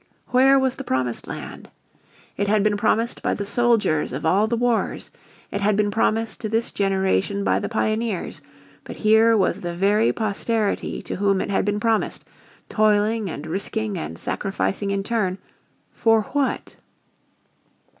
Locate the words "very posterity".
9.75-11.03